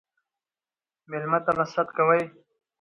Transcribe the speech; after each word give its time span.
ميلمه 1.09 1.39
ته 1.45 1.51
به 1.57 1.65
ست 1.73 1.87
کوئ 1.97 2.21